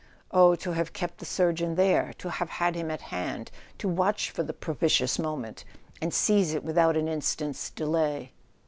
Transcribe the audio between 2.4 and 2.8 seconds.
had